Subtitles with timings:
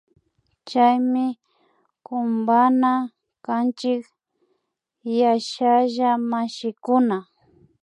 [0.69, 1.25] Chaymi
[2.05, 2.91] kumpana
[3.45, 4.03] kanchik
[5.21, 7.17] yashalla mashikuna